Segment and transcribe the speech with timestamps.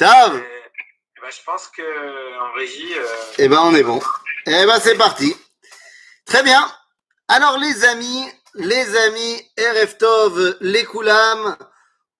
[0.00, 1.82] Tav Eh ben, je pense que
[2.40, 3.04] en régie, euh,
[3.36, 4.00] Eh ben, on est bon.
[4.46, 5.36] Eh ben, c'est parti.
[6.24, 6.66] Très bien.
[7.28, 8.24] Alors, les amis,
[8.54, 11.54] les amis, Erev Tov, les Koulam,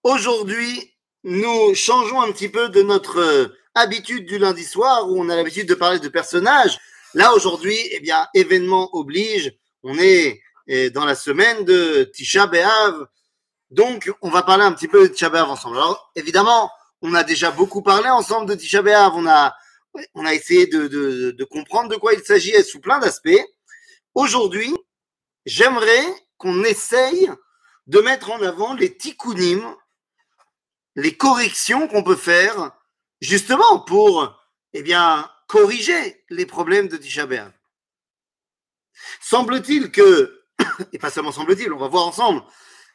[0.03, 5.31] aujourd'hui, nous changeons un petit peu de notre euh, habitude du lundi soir où on
[5.31, 6.78] a l'habitude de parler de personnages.
[7.15, 9.54] Là, aujourd'hui, eh bien, événement oblige.
[9.85, 13.06] On est eh, dans la semaine de Tisha B'Av.
[13.71, 15.78] Donc, on va parler un petit peu de Tisha B'Av ensemble.
[15.78, 16.70] Alors, évidemment,
[17.02, 19.12] on a déjà beaucoup parlé ensemble de Tisha B'Av.
[19.14, 19.54] On a,
[20.14, 23.45] on a essayé de, de, de comprendre de quoi il s'agit sous plein d'aspects.
[24.14, 24.74] Aujourd'hui,
[25.46, 26.04] j'aimerais
[26.36, 27.30] qu'on essaye
[27.86, 29.74] de mettre en avant les tikkunim,
[30.96, 32.73] les corrections qu'on peut faire
[33.20, 34.37] justement pour,
[34.73, 37.52] eh bien, corriger les problèmes de Tisha B'Av.
[39.20, 40.42] Semble-t-il que,
[40.92, 42.42] et pas seulement semble-t-il, on va voir ensemble,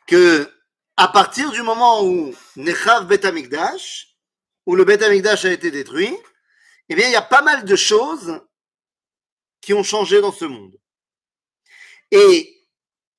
[0.08, 0.50] que
[0.98, 4.16] à partir du moment où Nechav Bet Amikdash,
[4.66, 6.16] où le Bet Amikdash a été détruit,
[6.90, 8.42] eh bien, il y a pas mal de choses
[9.62, 10.80] qui ont changé dans ce monde.
[12.12, 12.68] Et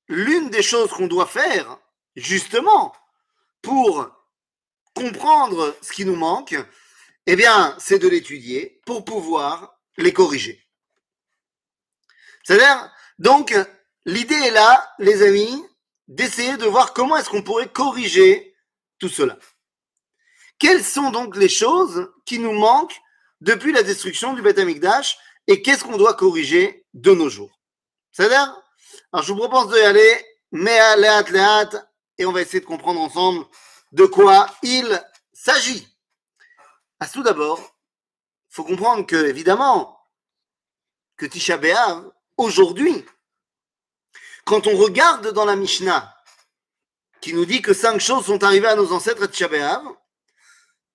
[0.09, 1.79] l'une des choses qu'on doit faire,
[2.15, 2.95] justement,
[3.63, 4.09] pour
[4.95, 6.57] comprendre ce qui nous manque,
[7.27, 10.65] eh bien, c'est de l'étudier pour pouvoir les corriger.
[12.45, 13.55] C'est-à-dire, donc,
[14.05, 15.65] l'idée est là, les amis,
[16.09, 18.55] d'essayer de voir comment est-ce qu'on pourrait corriger
[18.99, 19.39] tout cela.
[20.59, 23.01] Quelles sont donc les choses qui nous manquent
[23.41, 27.61] depuis la destruction du Beth Amikdash et qu'est-ce qu'on doit corriger de nos jours?
[28.13, 28.57] C'est-à-dire,
[29.13, 32.67] alors je vous propose de y aller, mais à léat, et on va essayer de
[32.67, 33.45] comprendre ensemble
[33.93, 35.87] de quoi il s'agit.
[36.99, 40.01] À tout d'abord, il faut comprendre que, évidemment,
[41.17, 43.05] que Tisha B'Av, aujourd'hui,
[44.47, 46.17] quand on regarde dans la Mishnah,
[47.21, 49.83] qui nous dit que cinq choses sont arrivées à nos ancêtres à Tisha B'Av,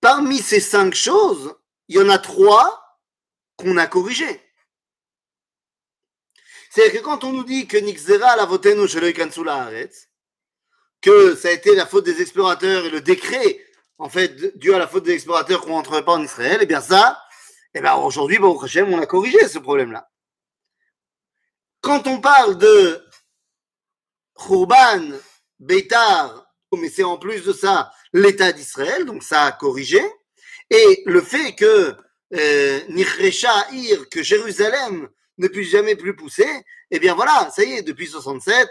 [0.00, 1.54] parmi ces cinq choses,
[1.88, 2.98] il y en a trois
[3.56, 4.40] qu'on a corrigées.
[6.70, 8.86] C'est-à-dire que quand on nous dit que Nixera la votenu
[11.02, 13.62] que ça a été la faute des explorateurs et le décret,
[13.98, 16.80] en fait, dû à la faute des explorateurs qu'on rentrerait pas en Israël, et bien
[16.80, 17.22] ça,
[17.74, 20.08] et bien aujourd'hui, bon, on a corrigé ce problème-là.
[21.82, 23.04] Quand on parle de
[24.34, 25.12] Khurban,
[25.58, 30.02] Beitar, mais c'est en plus de ça l'État d'Israël, donc ça a corrigé,
[30.70, 31.94] et le fait que
[32.34, 36.48] euh, Nichresha Ir, que Jérusalem ne puisse jamais plus pousser,
[36.90, 38.68] eh bien voilà, ça y est, depuis 67,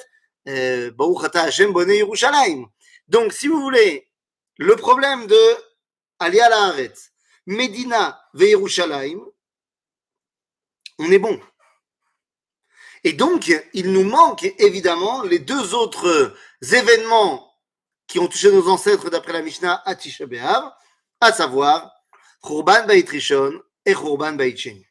[0.47, 2.65] euh, Baruch Hashem Bonne Yerushalayim.
[3.07, 4.09] Donc, si vous voulez,
[4.57, 5.39] le problème de
[6.19, 7.11] Alia Laaretz,
[7.45, 9.21] Medina ve Yerushalayim,
[10.99, 11.39] on est bon.
[13.03, 17.51] Et donc, il nous manque évidemment les deux autres événements
[18.07, 20.25] qui ont touché nos ancêtres d'après la Mishnah à Tisha
[21.19, 21.91] à savoir
[22.43, 24.85] Khurban Bait Rishon et Khurban Bait Sheni.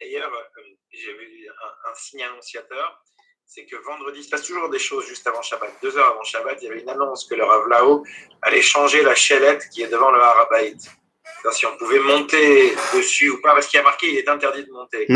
[0.00, 3.04] D'ailleurs, euh, j'ai vu un, un signe annonciateur,
[3.44, 5.72] c'est que vendredi, il se passe toujours des choses juste avant Shabbat.
[5.82, 8.04] Deux heures avant Shabbat, il y avait une annonce que le Rav Lao
[8.42, 10.90] allait changer la chaînette qui est devant le Harabaït.
[11.52, 14.64] Si on pouvait monter dessus ou pas, parce qu'il y a marqué il est interdit
[14.64, 15.06] de monter.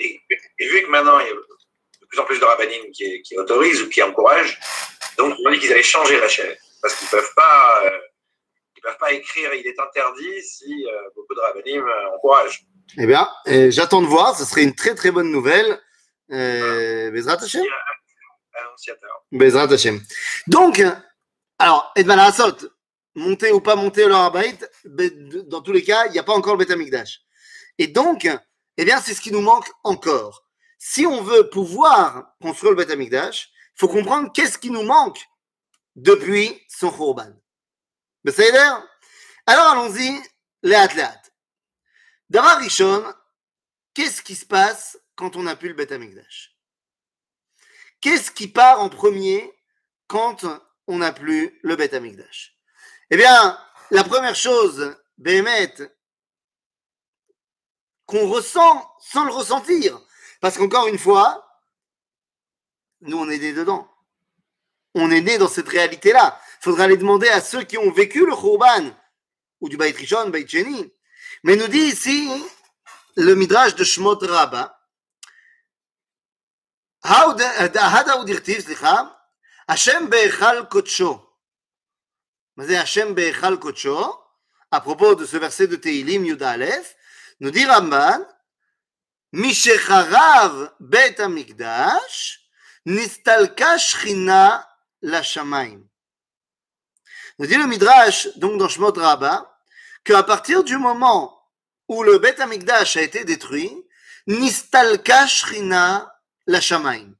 [0.00, 0.20] Et,
[0.58, 3.36] et vu que maintenant, il y a de plus en plus de rabbinim qui, qui
[3.36, 4.58] autorisent ou qui encouragent,
[5.18, 6.60] donc ils ont dit qu'ils allaient changer la chaînette.
[6.80, 7.82] Parce qu'ils ne peuvent pas.
[7.86, 7.98] euh,
[8.76, 12.60] ils peuvent pas écrire il est interdit si euh, beaucoup de rabbinim euh, encouragent.
[12.98, 15.80] Eh bien, euh, j'attends de voir, ce serait une très très bonne nouvelle.
[16.30, 17.62] Euh, Bezrat Hashem.
[19.32, 20.00] Bezrat Hashem.
[20.46, 20.82] Donc,
[21.58, 22.56] alors, Edman Asot,
[23.14, 26.54] monter ou pas monter leur arbeit, dans tous les cas, il n'y a pas encore
[26.54, 27.20] le Betamikdash.
[27.78, 28.28] Et donc,
[28.76, 30.44] eh bien, c'est ce qui nous manque encore.
[30.78, 35.20] Si on veut pouvoir construire le Betamikdash, il faut comprendre qu'est-ce qui nous manque
[35.96, 37.32] depuis son Khorban.
[39.46, 40.20] Alors allons-y,
[40.62, 41.32] les athlètes.
[42.30, 43.04] D'abord, Richon,
[43.92, 46.56] qu'est-ce qui se passe quand on n'a plus le Betamikdash
[48.00, 49.52] Qu'est-ce qui part en premier
[50.06, 50.44] quand
[50.86, 52.53] on n'a plus le Betamikdash
[53.14, 53.56] eh bien,
[53.92, 55.72] la première chose, Béhémet,
[58.06, 60.00] qu'on ressent sans le ressentir.
[60.40, 61.48] Parce qu'encore une fois,
[63.02, 63.88] nous, on est nés dedans.
[64.96, 66.40] On est nés dans cette réalité-là.
[66.58, 68.90] Il faudra les demander à ceux qui ont vécu le Khurban,
[69.60, 70.32] ou du Beit Rishon,
[71.44, 72.28] Mais nous dit ici
[73.14, 74.76] le Midrash de Shmot Rabba.
[79.68, 80.08] Hashem
[84.70, 86.96] à propos de ce verset de Teilim Yud Aleph,
[87.40, 88.26] nous dit Ramban,
[89.32, 92.40] Mishecharav bet amigdash,
[92.86, 93.76] nistalka
[95.02, 95.82] la shamaim.
[97.38, 99.58] Nous dit le Midrash, donc dans Shmot Rabba,
[100.04, 101.42] qu'à partir du moment
[101.88, 103.72] où le Betamigdash a été détruit,
[104.28, 106.14] nistalka shchina
[106.46, 107.14] la shamaim.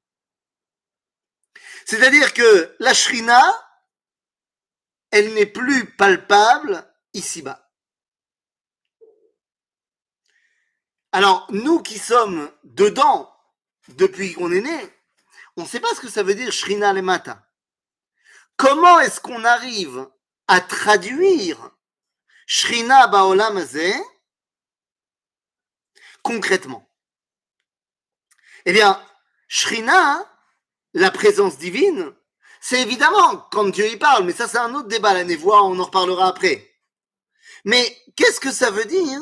[1.84, 3.42] C'est-à-dire que la shrina
[5.14, 7.70] elle n'est plus palpable ici-bas.
[11.12, 13.32] Alors, nous qui sommes dedans
[13.90, 14.92] depuis qu'on est né,
[15.56, 17.48] on ne sait pas ce que ça veut dire Shrina Lemata.
[18.56, 20.10] Comment est-ce qu'on arrive
[20.48, 21.70] à traduire
[22.48, 23.94] Shrina Baolam Azeh
[26.22, 26.92] concrètement?
[28.64, 29.00] Eh bien,
[29.46, 30.28] Shrina,
[30.92, 32.12] la présence divine,
[32.66, 35.78] c'est évidemment quand Dieu y parle, mais ça c'est un autre débat, la névoie, on
[35.78, 36.74] en reparlera après.
[37.66, 39.20] Mais qu'est-ce que ça veut dire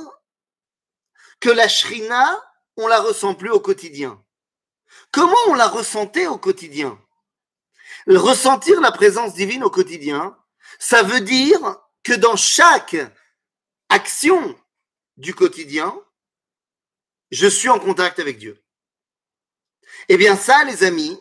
[1.41, 2.41] que la Shrina,
[2.77, 4.25] on la ressent plus au quotidien?
[5.11, 6.97] Comment on la ressentait au quotidien?
[8.06, 10.39] Ressentir la présence divine au quotidien,
[10.79, 11.59] ça veut dire
[12.05, 12.94] que dans chaque
[13.89, 14.56] action
[15.17, 15.93] du quotidien,
[17.33, 18.62] je suis en contact avec Dieu.
[20.09, 21.19] Eh bien ça, les amis,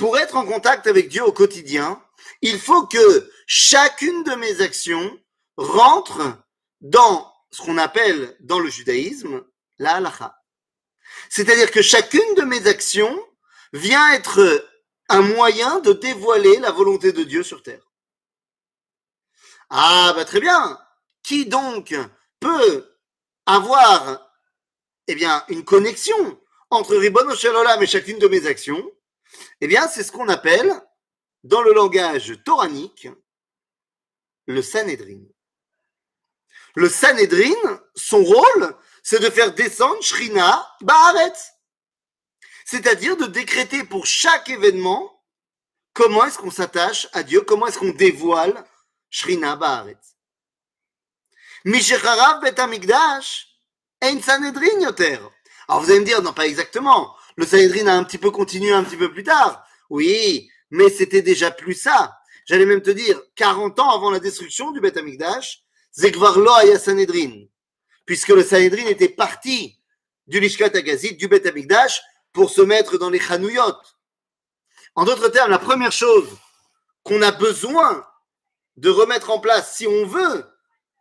[0.00, 2.02] pour être en contact avec Dieu au quotidien,
[2.40, 5.20] il faut que chacune de mes actions
[5.58, 6.22] rentre
[6.80, 9.44] dans ce qu'on appelle dans le judaïsme
[9.78, 10.34] la halacha.
[11.28, 13.14] C'est-à-dire que chacune de mes actions
[13.74, 14.66] vient être
[15.10, 17.86] un moyen de dévoiler la volonté de Dieu sur terre.
[19.68, 20.80] Ah, bah très bien.
[21.22, 21.94] Qui donc
[22.40, 22.96] peut
[23.44, 24.32] avoir,
[25.08, 28.90] eh bien, une connexion entre Ribbon Shalom et chacune de mes actions?
[29.60, 30.72] Eh bien, c'est ce qu'on appelle,
[31.44, 33.08] dans le langage toranique,
[34.46, 35.22] le Sanhedrin.
[36.74, 41.52] Le Sanhedrin, son rôle, c'est de faire descendre Shrina Baaretz.
[42.64, 45.24] C'est-à-dire de décréter pour chaque événement
[45.92, 48.64] comment est-ce qu'on s'attache à Dieu, comment est-ce qu'on dévoile
[49.10, 49.58] Shrina.
[51.64, 52.56] Mishecharav Bet
[54.22, 55.30] Sanhedrin.
[55.68, 57.16] Alors vous allez me dire, non pas exactement.
[57.36, 59.64] Le Sanhedrin a un petit peu continué un petit peu plus tard.
[59.88, 62.18] Oui, mais c'était déjà plus ça.
[62.46, 65.62] J'allais même te dire, 40 ans avant la destruction du Bet Amigdash,
[65.92, 67.46] Zekvarlo Aya Sanhedrin
[68.10, 69.78] puisque le Sanhedrin était parti
[70.26, 73.76] du Lishkat Agazit, du Bet Amikdash, pour se mettre dans les Chanouyot.
[74.96, 76.28] En d'autres termes, la première chose
[77.04, 78.04] qu'on a besoin
[78.76, 80.44] de remettre en place si on veut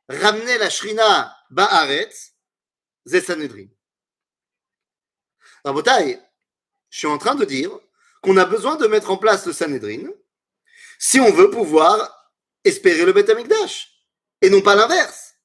[0.07, 2.35] ramener la Shrina Ba'aretz,
[3.07, 3.65] c'est Sanhedrin.
[5.69, 6.19] Rabotai,
[6.89, 7.71] je suis en train de dire
[8.23, 10.09] qu'on a besoin de mettre en place le Sanhedrin
[10.97, 12.33] si on veut pouvoir
[12.63, 13.93] espérer le Bet Amikdash,
[14.41, 15.35] et non pas l'inverse.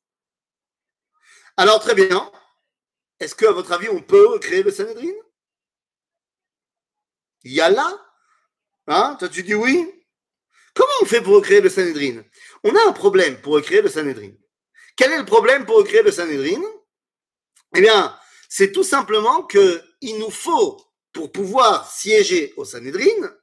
[1.57, 2.33] Alors, très bien.
[3.21, 5.13] Est-ce qu'à votre avis, on peut créer le Sanhedrin?
[7.45, 7.61] Il
[8.87, 10.05] Hein Toi, tu dis oui
[10.75, 12.25] Comment on fait pour créer le Sanhedrin?
[12.65, 14.33] On a un problème pour créer le Sanhedrin.
[14.97, 16.63] Quel est le problème pour créer le Sanhedrin?
[17.77, 18.19] Eh bien,
[18.57, 20.81] c'est tout simplement qu'il nous faut,
[21.13, 23.35] pour pouvoir siéger au Sanhedrin,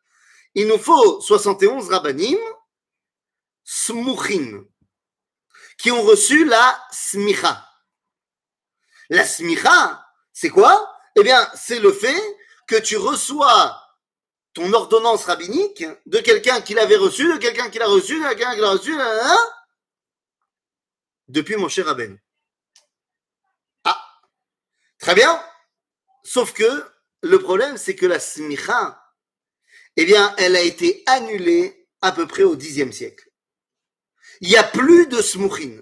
[0.55, 2.39] il nous faut 71 rabbinim
[3.65, 4.65] smuchim
[5.77, 7.61] qui ont reçu la smicha.
[9.09, 10.97] La smicha, c'est quoi?
[11.17, 13.81] Eh bien, c'est le fait que tu reçois
[14.53, 18.53] ton ordonnance rabbinique de quelqu'un qui l'avait reçu, de quelqu'un qui l'a reçu, de quelqu'un
[18.53, 19.37] qui l'a reçu, hein,
[21.27, 22.17] depuis mon cher Rabben.
[25.01, 25.43] Très bien.
[26.23, 26.85] Sauf que
[27.21, 29.03] le problème, c'est que la smicha,
[29.97, 33.29] eh bien, elle a été annulée à peu près au Xe siècle.
[34.39, 35.81] Il n'y a plus de smuchin.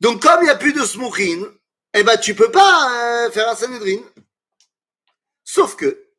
[0.00, 1.50] Donc, comme il n'y a plus de smuchin,
[1.94, 4.02] eh ben, tu peux pas euh, faire un Sanhedrin.
[5.42, 6.10] Sauf que,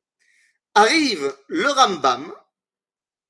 [0.74, 2.34] arrive le Rambam,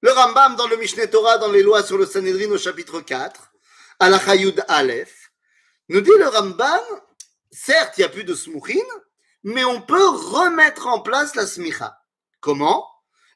[0.02, 3.52] le Rambam dans le Mishneh Torah, dans les lois sur le Sanhedrin au chapitre 4,
[4.00, 5.32] à la Chayud Aleph,
[5.90, 6.84] nous dit le Rambam,
[7.52, 8.86] certes, il n'y a plus de smuchin,
[9.44, 11.98] mais on peut remettre en place la smicha.
[12.40, 12.88] Comment?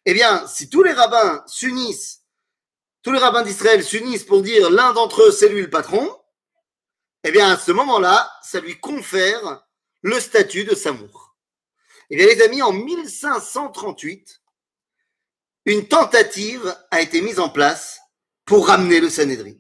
[0.06, 2.24] Eh bien, si tous les rabbins s'unissent,
[3.04, 6.18] tous les rabbins d'Israël s'unissent pour dire l'un d'entre eux, c'est lui le patron,
[7.24, 9.66] eh bien, à ce moment-là, ça lui confère
[10.02, 11.36] le statut de Samour.
[12.10, 14.42] Eh bien, les amis, en 1538,
[15.66, 18.00] une tentative a été mise en place
[18.46, 19.54] pour ramener le Sanhedrin.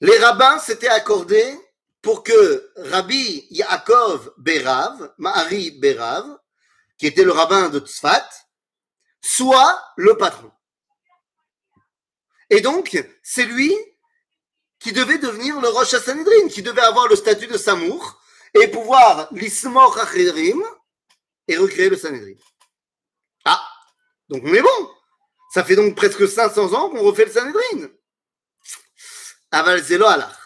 [0.00, 1.58] Les rabbins s'étaient accordés
[2.08, 6.38] pour que Rabbi Yaakov Berav, Mahari Berav,
[6.96, 8.26] qui était le rabbin de Tzfat,
[9.20, 10.50] soit le patron.
[12.48, 13.76] Et donc, c'est lui
[14.78, 18.18] qui devait devenir le Rosh Hashanidrin, qui devait avoir le statut de Samour
[18.54, 20.64] et pouvoir l'Ismor Acherim
[21.46, 22.40] et recréer le Sanhedrin.
[23.44, 23.62] Ah,
[24.30, 24.90] donc on est bon.
[25.52, 27.90] Ça fait donc presque 500 ans qu'on refait le Sanhedrin.
[29.50, 30.37] Aval Zelo alach.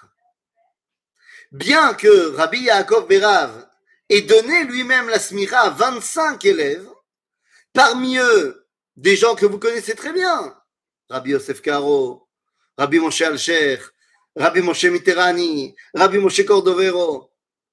[1.53, 3.69] Bien que Rabbi Yaakov Berav
[4.09, 6.89] ait donné lui-même la smira à 25 élèves,
[7.75, 8.67] parmi eux,
[8.97, 10.59] des gens que vous connaissez très bien,
[11.11, 12.27] Rabbi Yosef Karo,
[12.79, 13.79] Rabbi Moshe Alcher,
[14.35, 17.31] Rabbi Moshe Mitterani, Rabbi Moshe Cordovero,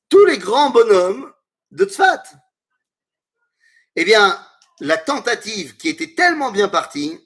[0.10, 1.32] tous les grands bonhommes
[1.72, 2.24] de Tzfat.
[3.96, 4.46] Eh bien,
[4.82, 7.18] la tentative qui était tellement bien partie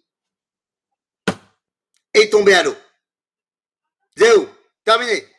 [2.13, 2.75] est tombée à l'eau.
[4.15, 4.47] Zéro,
[4.83, 5.32] terminé.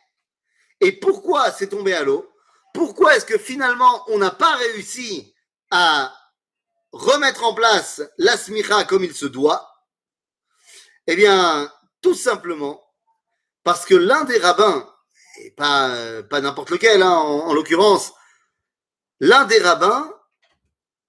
[0.84, 2.30] Et pourquoi c'est tombé à l'eau?
[2.74, 5.34] Pourquoi est-ce que finalement on n'a pas réussi
[5.70, 6.14] à
[6.92, 9.70] remettre en place la smicha comme il se doit?
[11.06, 11.72] Eh bien,
[12.02, 12.84] tout simplement
[13.62, 14.86] parce que l'un des rabbins,
[15.38, 15.90] et pas,
[16.40, 18.12] n'importe lequel, hein, en l'occurrence,
[19.20, 20.12] l'un des rabbins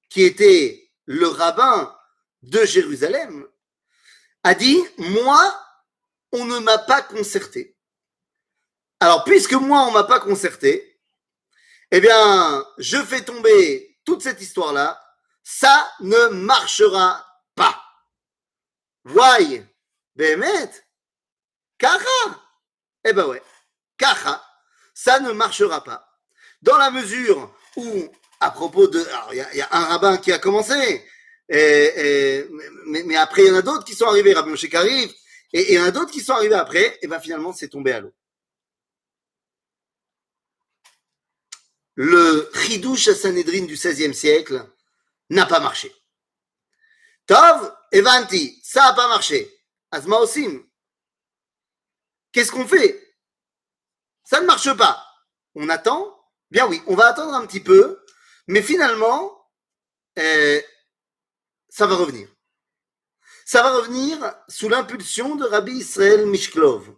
[0.09, 1.93] qui était le rabbin
[2.43, 3.45] de Jérusalem,
[4.43, 5.59] a dit, moi,
[6.31, 7.74] on ne m'a pas concerté.
[8.99, 10.99] Alors, puisque moi, on m'a pas concerté,
[11.91, 14.99] eh bien, je fais tomber toute cette histoire-là.
[15.43, 17.25] Ça ne marchera
[17.55, 17.81] pas.
[19.05, 19.63] Why?
[20.15, 20.71] Bémet?
[21.77, 22.41] Kara?
[23.03, 23.43] Eh ben ouais.
[23.97, 24.43] Kara.
[24.93, 26.07] Ça ne marchera pas.
[26.61, 28.09] Dans la mesure où,
[28.39, 31.05] à propos de, alors, il y, a- un rabbin qui a commencé,
[31.49, 35.13] mais, après, il y en a d'autres qui sont arrivés, Rabbi Moshe arrive,
[35.53, 37.91] et, il y en a d'autres qui sont arrivés après, et ben finalement, c'est tombé
[37.91, 38.13] à l'eau.
[41.95, 44.65] Le Chidouche à Sanhedrin du XVIe siècle
[45.29, 45.93] n'a pas marché.
[47.25, 49.51] Tov, Evanti, ça n'a pas marché.
[49.91, 50.63] Asma Osim.
[52.31, 53.15] Qu'est-ce qu'on fait?
[54.23, 55.05] Ça ne marche pas.
[55.55, 56.15] On attend
[56.51, 57.99] Bien oui, on va attendre un petit peu,
[58.47, 59.45] mais finalement,
[60.19, 60.61] euh,
[61.69, 62.29] ça va revenir.
[63.45, 66.95] Ça va revenir sous l'impulsion de Rabbi Israël Mishklov,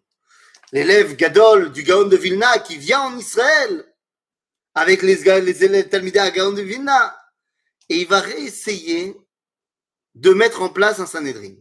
[0.72, 3.86] l'élève Gadol du Gaon de Vilna qui vient en Israël
[4.78, 7.18] avec les, les élèves Talmidei à Gaon de Vilna
[7.90, 9.18] et il va réessayer
[10.14, 11.56] de mettre en place un Sanhedrin.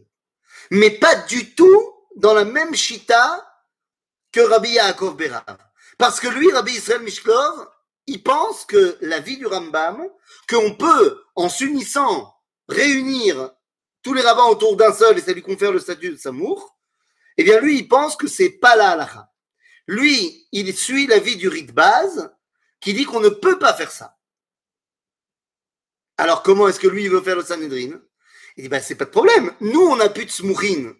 [0.69, 3.43] Mais pas du tout dans la même chita
[4.31, 5.57] que Rabbi Yaakov Berav.
[5.97, 7.67] Parce que lui, Rabbi Israël Mishklov,
[8.05, 10.07] il pense que la vie du Rambam,
[10.47, 12.35] qu'on peut, en s'unissant,
[12.69, 13.49] réunir
[14.03, 16.77] tous les rabbins autour d'un seul et ça lui confère le statut de Samour,
[17.37, 19.27] eh bien lui, il pense que c'est pas la halakha.
[19.87, 22.31] Lui, il suit la vie du rite base
[22.79, 24.17] qui dit qu'on ne peut pas faire ça.
[26.17, 27.99] Alors comment est-ce que lui, veut faire le Sanhedrin?
[28.55, 29.53] Il dit, ben c'est pas de problème.
[29.61, 30.95] Nous, on n'a plus de Smourin.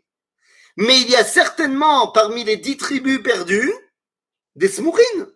[0.78, 3.74] Mais il y a certainement parmi les dix tribus perdues
[4.56, 5.28] des Smourin.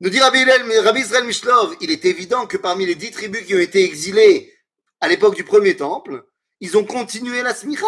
[0.00, 3.54] Nous dit Rabbi, Rabbi Israël Mishlov, il est évident que parmi les dix tribus qui
[3.54, 4.56] ont été exilées
[5.00, 6.24] à l'époque du premier temple,
[6.60, 7.86] ils ont continué la smicha.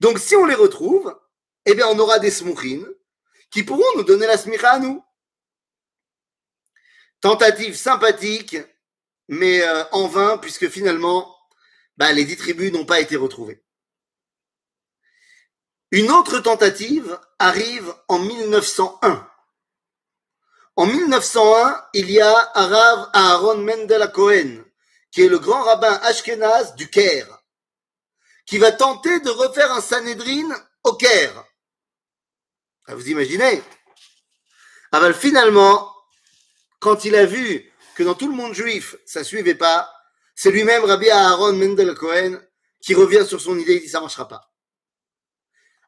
[0.00, 1.18] Donc si on les retrouve,
[1.64, 2.86] eh bien on aura des smouchines
[3.50, 5.02] qui pourront nous donner la smicha à nous.
[7.22, 8.56] Tentative sympathique,
[9.28, 11.38] mais euh, en vain, puisque finalement,
[11.96, 13.62] bah, les dix tribus n'ont pas été retrouvées.
[15.92, 19.28] Une autre tentative arrive en 1901.
[20.74, 24.64] En 1901, il y a Arav Aaron Mendel Cohen,
[25.12, 27.38] qui est le grand rabbin Ashkenaz du Caire,
[28.46, 30.48] qui va tenter de refaire un Sanhedrin
[30.82, 31.44] au Caire.
[32.86, 33.62] Ah, Vous imaginez?
[34.90, 35.92] Ah ben, Finalement,
[36.82, 39.88] quand il a vu que dans tout le monde juif, ça suivait pas,
[40.34, 42.40] c'est lui-même Rabbi Aaron Mendel Cohen
[42.80, 44.52] qui revient sur son idée, il dit ça marchera pas.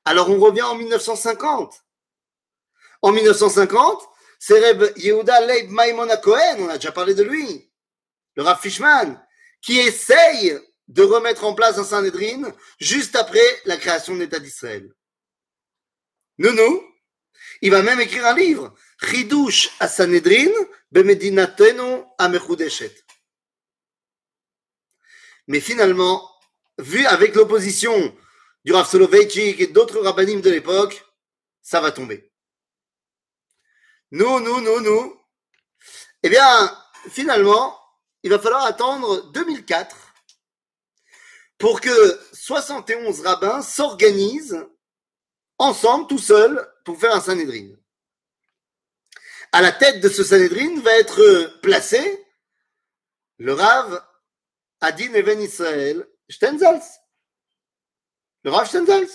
[0.04, 1.74] Alors on revient en 1950.
[3.02, 4.02] En 1950,
[4.38, 7.68] c'est Reb Yehuda Leib Maimona Cohen, on a déjà parlé de lui,
[8.36, 9.20] le Rav Fishman,
[9.62, 14.94] qui essaye de remettre en place un Sanhedrin juste après la création de l'État d'Israël.
[16.38, 16.84] Nounou,
[17.60, 20.50] il va même écrire un livre, Chidush à Sanhedrin,
[20.90, 22.94] Bemedinatenu Amechudeshet.
[25.46, 26.30] Mais finalement,
[26.78, 28.16] vu avec l'opposition
[28.64, 31.04] du Rav Soloveitchik et d'autres rabbinim de l'époque,
[31.62, 32.30] ça va tomber.
[34.10, 35.20] Nous, nous, nous, nous.
[36.22, 36.76] Eh bien,
[37.10, 37.78] finalement,
[38.22, 39.96] il va falloir attendre 2004
[41.58, 44.66] pour que 71 rabbins s'organisent
[45.58, 47.74] ensemble, tout seuls, pour faire un Sanhedrin.
[49.52, 52.24] À la tête de ce Sanhedrin va être placé
[53.38, 54.04] le Rav
[54.80, 56.82] Adin Even Israël Stenzals.
[58.44, 59.08] Le Rav Stenzals.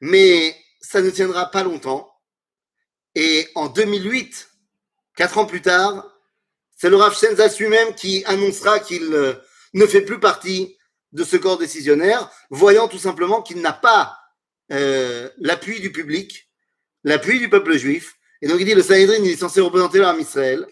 [0.00, 2.12] Mais ça ne tiendra pas longtemps.
[3.14, 4.48] Et en 2008,
[5.14, 6.08] quatre ans plus tard,
[6.76, 9.34] c'est le Rav Stenzals lui-même qui annoncera qu'il euh,
[9.74, 10.76] ne fait plus partie
[11.12, 14.21] de ce corps décisionnaire, voyant tout simplement qu'il n'a pas
[14.72, 16.50] euh, l'appui du public,
[17.04, 18.14] l'appui du peuple juif.
[18.40, 20.66] Et donc il dit le Sanhedrin est censé représenter l'âme Israël.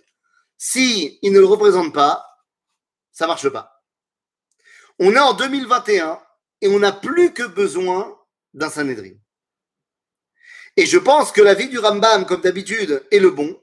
[0.59, 2.27] Si il ne le représente pas,
[3.13, 3.85] ça marche pas.
[4.99, 6.21] On est en 2021
[6.61, 8.19] et on n'a plus que besoin
[8.53, 9.15] d'un Sanhedrin.
[10.77, 13.61] Et je pense que l'avis du Rambam, comme d'habitude, est le bon.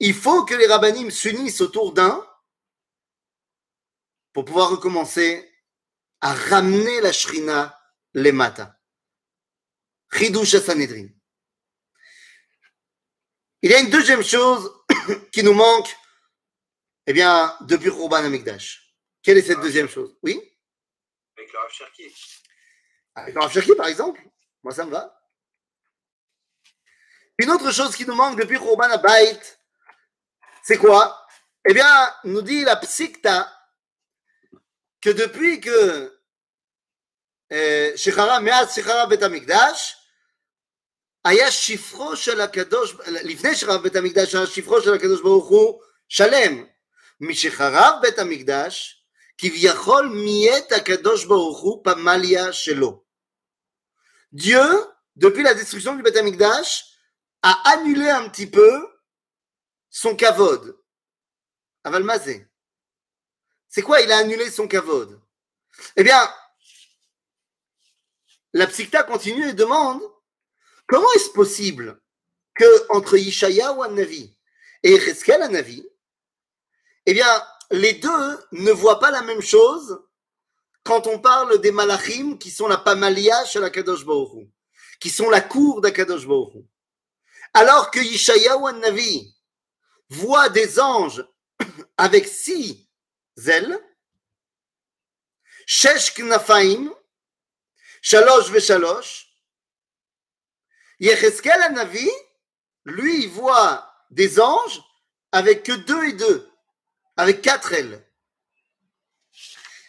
[0.00, 2.24] Il faut que les rabbinim s'unissent autour d'un
[4.32, 5.50] pour pouvoir recommencer
[6.20, 7.78] à ramener la shrina
[8.14, 8.72] les matins.
[10.12, 11.08] Chidouche à Sanhedrin.
[13.62, 14.72] Il y a une deuxième chose
[15.32, 15.94] qui nous manque,
[17.06, 18.94] eh bien, depuis Rourban Amigdash.
[19.22, 20.16] Quelle est cette deuxième chose?
[20.22, 20.40] Oui?
[21.36, 22.14] Avec le Rav Cherki.
[23.14, 24.22] Avec le Rav Cherki, par exemple.
[24.62, 25.14] Moi, ça me va.
[27.38, 29.58] Une autre chose qui nous manque depuis Rourban Abayit,
[30.62, 31.26] c'est quoi?
[31.68, 33.52] Eh bien, nous dit la Psikta
[35.00, 36.20] que depuis que
[37.50, 39.97] eh, Shekhara, Meaz Shekhara Bet Amigdash,
[41.27, 46.65] היה שפרו של הקדוש, לפני שחרב בית המקדש, היה שפרו של הקדוש ברוך הוא שלם.
[47.19, 49.05] משחרב בית המקדש,
[49.37, 53.03] כביכול מיית הקדוש ברוך הוא פמליה שלו.
[54.31, 54.65] Dieu,
[55.15, 56.85] depuis la destruction du Beth Amikdash,
[57.43, 58.87] a annulé un petit peu
[59.89, 60.75] son kavod.
[61.83, 62.47] Aval mazé.
[63.67, 65.21] C'est quoi Il a annulé son kavod.
[65.95, 66.33] Eh bien,
[68.53, 70.01] la psychta continue et demande
[70.88, 72.00] comment est-ce possible
[72.54, 74.36] que entre Ishaya ou Navi
[74.82, 75.88] et Cheskel Navi,
[77.06, 80.02] eh bien, les deux ne voient pas la même chose
[80.82, 84.04] quand on parle des malachim qui sont la pamalia chez la Kadosh
[84.98, 86.64] qui sont la cour d'Akadosh Baruch
[87.54, 89.34] Alors que Ishaya ou Navi
[90.08, 91.24] voit des anges
[91.96, 92.88] avec six
[93.46, 93.78] ailes,
[95.66, 96.90] Shesh Knafaim,
[98.00, 99.27] Shalosh Veshalosh.
[101.00, 102.10] Yecheskel Navi,
[102.84, 104.82] lui, il voit des anges
[105.32, 106.50] avec que deux et deux,
[107.16, 108.04] avec quatre ailes.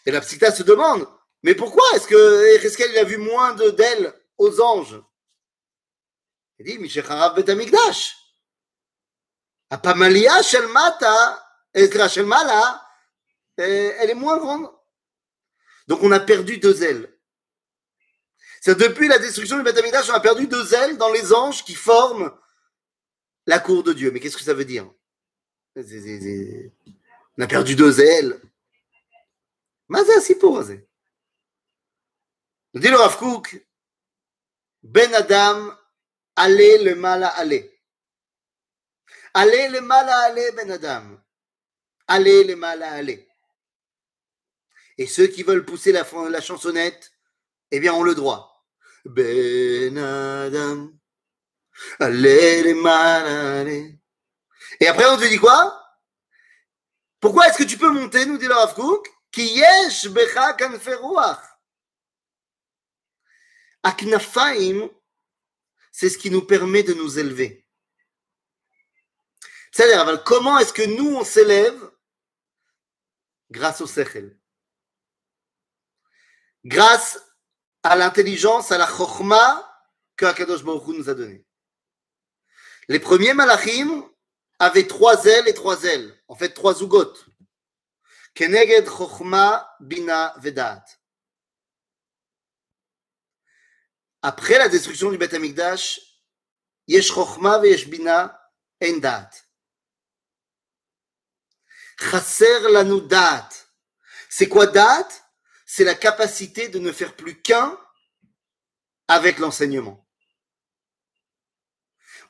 [0.06, 1.08] Et la psychta se demande,
[1.44, 5.02] mais pourquoi est-ce que Yecheskel a vu moins d'ailes aux anges?
[6.60, 8.16] Il dit, Mishecharav Betamikdash.
[9.70, 12.86] Apamalia Shel Mata, Shel Mala,
[13.56, 14.70] elle est moins grande.
[15.88, 17.19] Donc on a perdu deux ailes.
[18.62, 21.76] C'est depuis la destruction du Beth on a perdu deux ailes dans les anges qui
[21.76, 22.32] forment
[23.46, 24.12] la cour de Dieu.
[24.12, 24.90] Mais qu'est-ce que ça veut dire?
[25.76, 28.40] On a perdu deux ailes.
[29.88, 33.18] Maza si pour Nous dit le Rav
[34.84, 35.74] Ben Adam,
[36.36, 37.80] allez le mal à aller.
[39.34, 41.20] Allez le mal à aller, Ben Adam.
[42.08, 43.28] Allez le mal à aller.
[44.98, 47.12] Et ceux qui veulent pousser la, la chansonnette,
[47.72, 48.49] eh bien, ont le droit.
[49.10, 50.92] Ben Adam.
[52.00, 53.98] Allez les mal,
[54.80, 55.76] Et après, on te dit quoi?
[57.20, 59.08] Pourquoi est-ce que tu peux monter, nous dit le Rav Kook?
[59.36, 61.42] Becha kanferuach.
[63.82, 64.90] Aknafaim,
[65.92, 67.66] c'est ce qui nous permet de nous élever.
[69.72, 71.92] C'est-à-dire, comment est-ce que nous, on s'élève
[73.50, 74.38] Grâce au Sechel?
[76.64, 77.20] Grâce
[77.84, 79.66] à l'intelligence, à la chokma
[80.16, 81.46] que Akadosh Baruch nous a donné.
[82.88, 84.04] Les premiers malachim
[84.58, 87.14] avaient trois ailes et trois ailes, en fait trois zugot.
[88.34, 90.84] Keneged chokma bina vedat.
[94.22, 96.02] Après la destruction du Beth Amikdash,
[96.88, 98.38] yesh chokma veyesh bina
[98.82, 99.30] en dat.
[101.98, 103.50] Chaser lanu dat.
[104.30, 105.08] C'est quoi dat
[105.72, 107.80] c'est la capacité de ne faire plus qu'un
[109.08, 110.04] avec l'enseignement.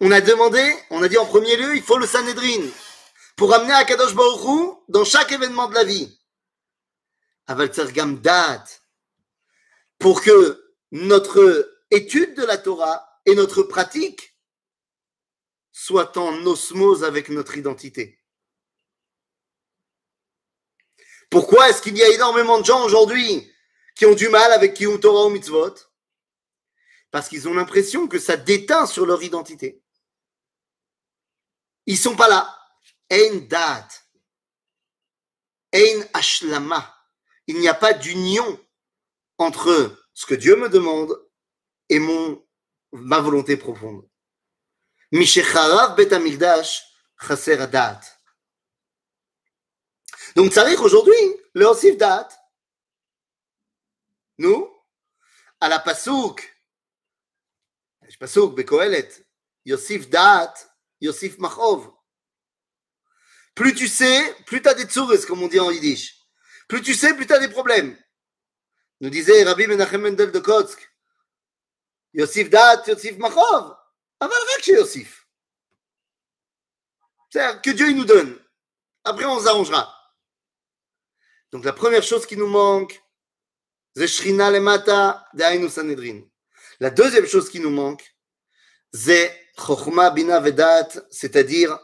[0.01, 2.67] On a demandé, on a dit en premier lieu, il faut le Sanhedrin
[3.37, 4.13] pour amener à Kadosh
[4.89, 6.19] dans chaque événement de la vie.
[7.93, 8.65] Gam Dat,
[9.99, 14.35] pour que notre étude de la Torah et notre pratique
[15.71, 18.18] soient en osmose avec notre identité.
[21.29, 23.51] Pourquoi est-ce qu'il y a énormément de gens aujourd'hui
[23.95, 25.75] qui ont du mal avec Kiyum Torah ou Mitzvot?
[27.11, 29.83] Parce qu'ils ont l'impression que ça déteint sur leur identité.
[31.85, 32.55] Ils sont pas là.
[33.11, 33.87] Ein dat.
[35.73, 36.95] Ein ashlama.
[37.47, 38.59] Il n'y a pas d'union
[39.39, 41.19] entre ce que Dieu me demande
[41.89, 42.45] et mon,
[42.91, 44.07] ma volonté profonde.
[45.11, 46.83] Mishecharav bet amigdash
[47.19, 47.57] chaser.
[50.38, 51.14] Donc, ça aujourd'hui,
[51.54, 51.96] le Osif
[54.38, 54.70] Nous,
[55.60, 56.54] à la Pasouk,
[58.08, 59.20] יש פסוק בקהלת,
[59.66, 60.58] יוסיף דעת,
[61.00, 61.90] יוסיף מכאוב.
[63.54, 66.18] Plus tu sais, plus tu as des tsures, comme on dit en yiddish.
[66.68, 67.96] Plus tu sais, plus tu as des problèmes.
[69.00, 70.78] Nous disait Rabbi Menachem Mendel de Kotsk,
[72.12, 73.76] Yosif Dat, Yosif Machov,
[74.18, 75.28] aval rak chez Yosif.
[77.30, 78.40] C'est-à-dire que Dieu il nous donne.
[79.04, 79.92] Après, on s'arrangera.
[81.51, 83.01] Donc la première chose qui nous manque,
[83.95, 86.21] c'est Shrina Lemata de Sanedrin.
[86.79, 88.15] La deuxième chose qui nous manque,
[88.93, 91.77] c'est Chochma Bina Vedat, c'est-à-dire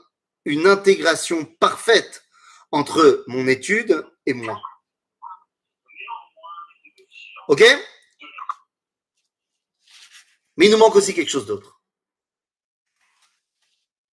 [0.46, 2.24] une intégration parfaite
[2.72, 4.62] entre mon étude et moi.
[7.48, 7.64] Ok?
[10.58, 11.82] Mais il nous manque aussi quelque chose d'autre.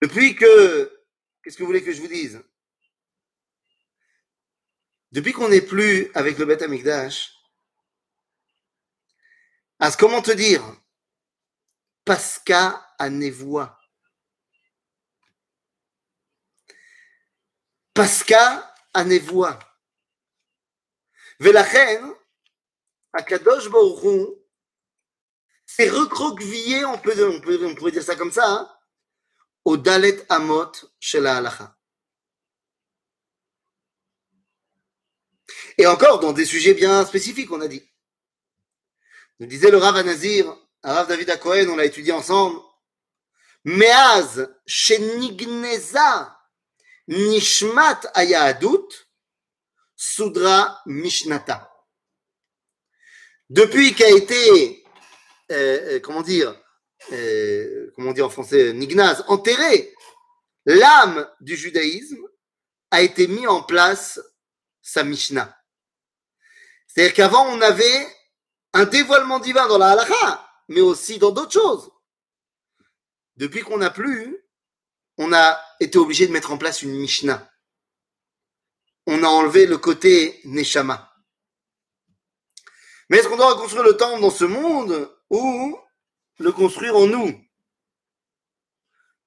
[0.01, 1.05] Depuis que...
[1.43, 2.43] Qu'est-ce que vous voulez que je vous dise?
[5.12, 7.35] Depuis qu'on n'est plus avec le Beth Amikdash,
[9.98, 10.62] comment te dire
[12.05, 13.79] Pasca à Nevoa.
[17.92, 19.59] Pasca à Nevoa.
[21.38, 22.14] Velachen,
[23.12, 24.38] Akadosh Baruch
[25.66, 28.77] s'est recroquevillé, on, peut, on, peut, pourrait dire ça comme ça, hein,
[29.64, 31.77] au Dalet Amot chez la Halacha.
[35.79, 37.83] Et encore dans des sujets bien spécifiques, on a dit.
[39.41, 42.61] Nous disait le Rav Anazir, Rav David Akohen, on l'a étudié ensemble.
[43.65, 46.37] Meaz shenigneza
[47.09, 48.89] nishmat ayahadut
[49.97, 51.71] sudra mishnata.
[53.49, 54.85] Depuis qu'a été,
[55.51, 56.59] euh, euh, comment dire,
[57.13, 59.95] euh, comment on dit en français, Nignaz, enterré,
[60.65, 62.27] l'âme du judaïsme
[62.91, 64.21] a été mis en place
[64.81, 65.57] sa Mishnah.
[66.94, 68.07] C'est-à-dire qu'avant, on avait
[68.74, 71.90] un dévoilement divin dans la halakha, mais aussi dans d'autres choses.
[73.37, 74.37] Depuis qu'on n'a plus,
[75.16, 77.50] on a été obligé de mettre en place une Mishnah.
[79.07, 81.11] On a enlevé le côté Neshama.
[83.09, 85.78] Mais est-ce qu'on doit construire le temple dans ce monde ou
[86.38, 87.42] le construire en nous?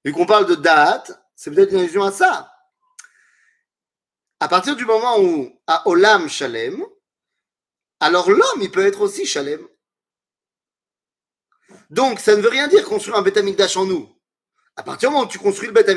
[0.04, 2.52] Vu qu'on parle de date, c'est peut-être une allusion à ça.
[4.38, 6.84] À partir du moment où, à Olam Shalem,
[8.00, 9.66] alors l'homme, il peut être aussi Shalem.
[11.90, 14.12] Donc, ça ne veut rien dire construire un Beth en nous.
[14.76, 15.88] À partir du moment où tu construis le Beth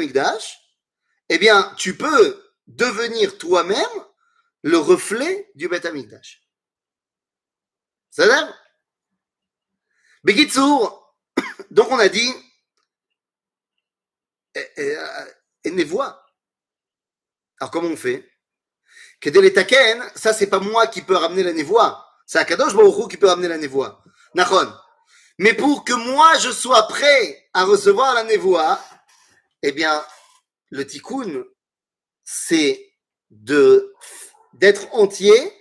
[1.31, 4.05] eh bien, tu peux devenir toi-même
[4.61, 5.85] le reflet du Beth
[8.11, 8.53] ça l'air
[10.23, 11.15] Begitsour,
[11.71, 12.33] donc on a dit,
[14.55, 14.97] et, et,
[15.63, 16.25] et voix.
[17.59, 18.29] Alors comment on fait?
[19.21, 23.09] Que les taken, ça c'est pas moi qui peux ramener la névoie, c'est Akadosh Baruch
[23.09, 24.01] qui peut ramener la névoie.
[24.33, 24.71] Nachon.
[25.37, 28.79] Mais pour que moi je sois prêt à recevoir la névoie,
[29.61, 30.05] eh bien,
[30.69, 31.43] le tikkun,
[32.23, 32.93] c'est
[33.29, 35.53] d'être entier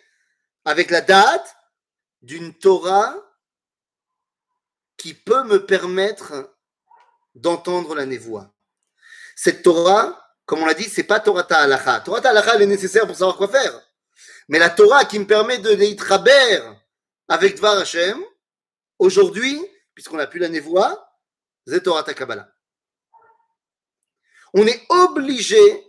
[0.64, 1.56] avec la date
[2.22, 3.16] d'une Torah
[4.96, 6.54] qui peut me permettre
[7.34, 8.52] d'entendre la névoie.
[9.36, 12.00] Cette Torah, comme on l'a dit, c'est pas Torah Ta'alacha.
[12.00, 13.80] Torah Ta'alacha, elle est nécessaire pour savoir quoi faire.
[14.48, 16.61] Mais la Torah qui me permet de traber
[17.28, 18.18] avec Dvar Hashem,
[18.98, 19.61] aujourd'hui,
[19.94, 21.12] puisqu'on n'a plus la névoie,
[21.66, 22.48] c'est Torah Kabbalah.
[24.54, 25.84] On est obligé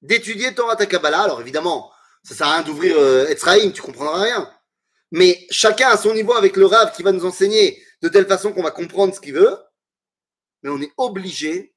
[0.00, 1.22] d'étudier Torah Kabbalah.
[1.22, 4.54] Alors évidemment, ça sert à rien d'ouvrir euh, Etzraïm, tu comprendras rien
[5.16, 8.52] mais chacun à son niveau avec le Rav qui va nous enseigner de telle façon
[8.52, 9.56] qu'on va comprendre ce qu'il veut,
[10.62, 11.73] mais on est obligé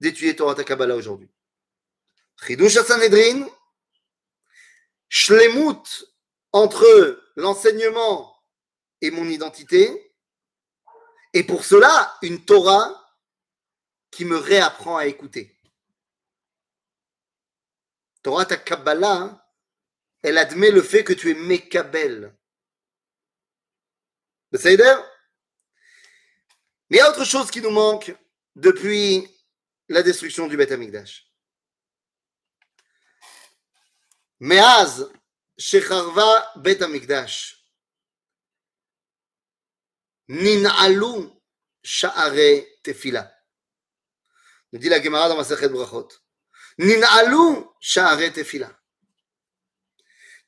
[0.00, 1.30] d'étudier Torah Kabbalah aujourd'hui.
[2.44, 3.48] Chidush Sanhedrin,
[5.08, 6.06] Shlemut
[6.52, 8.36] entre l'enseignement
[9.00, 10.14] et mon identité,
[11.32, 13.02] et pour cela, une Torah
[14.10, 15.54] qui me réapprend à écouter.
[18.22, 19.46] Torah Kabbalah,
[20.22, 22.34] elle admet le fait que tu es Mekabel.
[24.50, 24.58] Mais
[26.90, 28.14] il y a autre chose qui nous manque
[28.54, 29.28] depuis
[29.88, 31.30] la destruction du Beth Amikdash.
[34.40, 35.08] Meaz,
[35.58, 37.56] Shecharva Bet Amikdash,
[40.28, 41.30] Nin'alu
[41.82, 43.32] Sha'are Tefila.
[44.72, 46.08] Nous dit la Gemara dans Masachet Brachot.
[46.78, 48.70] Nin'alu Sha'are Tefila.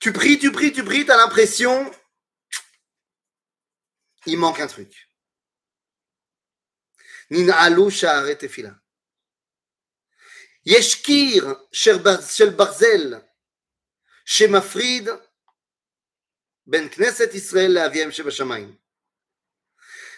[0.01, 1.90] Tu pries, tu pries, tu pries, tu as l'impression
[4.29, 5.11] il manque un truc.
[7.31, 8.74] Nina alou sha'are tefila.
[10.68, 13.24] Yeshkir Shelbarzel,
[14.26, 15.09] Shemafrid,
[16.66, 18.76] Ben Knesset Israël, Aviem Shebashamayim.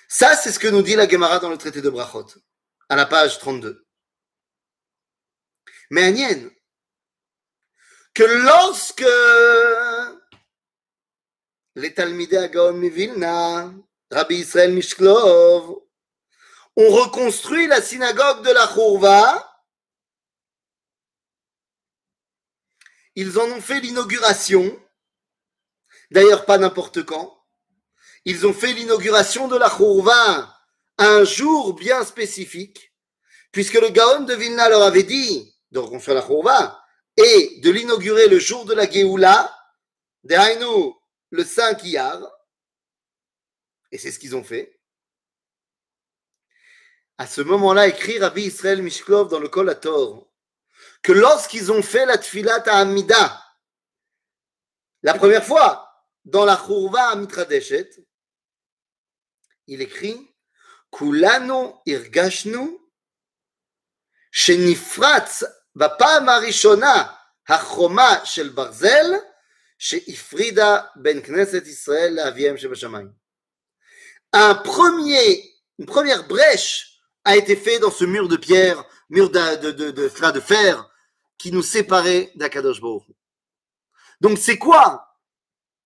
[0.08, 2.26] Ça, c'est ce que nous dit la Gemara dans le traité de Brachot,
[2.88, 3.86] à la page 32.
[5.90, 6.50] Mais Agnien,
[8.12, 9.06] que lorsque
[11.76, 13.70] les Talmidés à
[14.10, 15.76] Rabbi Israël Mishklov,
[16.76, 19.49] ont reconstruit la synagogue de la Chourva,
[23.20, 24.80] ils en ont fait l'inauguration,
[26.10, 27.44] d'ailleurs pas n'importe quand,
[28.24, 30.56] ils ont fait l'inauguration de la Chourva
[30.96, 32.94] un jour bien spécifique,
[33.52, 36.82] puisque le Gaon de Vilna leur avait dit de reconstruire la Chourva
[37.18, 39.54] et de l'inaugurer le jour de la Géoula,
[40.24, 40.34] de
[41.30, 42.22] le 5 Iyar,
[43.92, 44.80] et c'est ce qu'ils ont fait.
[47.18, 49.68] À ce moment-là, écrit Rabbi Israël Mishklov dans le Kol
[51.01, 53.41] que lorsqu'ils ont fait la Tfilat à Amida,
[55.03, 55.89] la première fois,
[56.23, 57.89] dans la Chourva à Mitradeshet,
[59.67, 60.35] il écrit
[60.91, 62.79] Kulano irgashnu
[64.31, 65.43] shenifratz
[65.75, 67.03] בפעם הראשונה
[67.47, 69.13] החומה של ברזל
[69.77, 73.11] שהפרידה בין כנסת ישראל לאביהם שבשמיים.
[74.35, 79.55] Un premier, une première brèche a été faite dans ce mur de pierre, mur de,
[79.57, 80.88] de, de, de, de fer,
[81.40, 82.82] qui nous séparait d'Akadosh.
[84.20, 85.16] Donc c'est quoi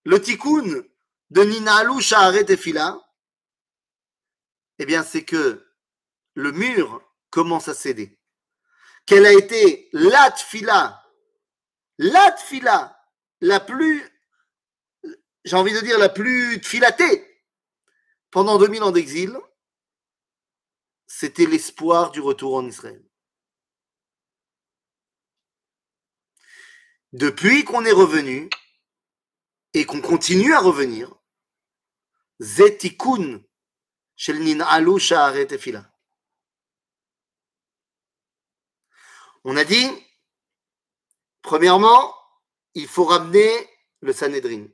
[0.02, 0.82] le tikkun
[1.30, 3.00] de Ninalu Shaharet Tefila?
[4.80, 5.64] Eh bien c'est que
[6.34, 8.18] le mur commence à céder.
[9.06, 11.00] Quelle a été la tfila,
[11.98, 12.98] la tfila,
[13.40, 14.02] la plus,
[15.44, 17.44] j'ai envie de dire la plus tfilatée
[18.32, 19.38] pendant 2000 ans d'exil,
[21.06, 23.04] c'était l'espoir du retour en Israël.
[27.14, 28.50] Depuis qu'on est revenu
[29.72, 31.14] et qu'on continue à revenir,
[32.40, 33.40] Zetikun
[34.16, 34.98] shel nin'alu
[35.46, 35.88] tefila.
[39.44, 39.88] On a dit,
[41.40, 42.12] premièrement,
[42.74, 43.48] il faut ramener
[44.00, 44.66] le Sanhedrin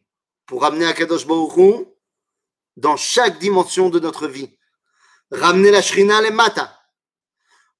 [0.47, 1.89] pour ramener Akadosh Baruch
[2.79, 4.59] dans chaque dimension de notre vie.
[5.31, 6.75] Ramener la Shrina les Mata.